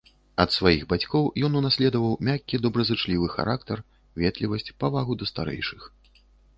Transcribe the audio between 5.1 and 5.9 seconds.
да старэйшых.